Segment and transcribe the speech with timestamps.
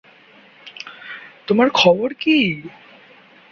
[1.47, 2.39] তোমার খবর কি?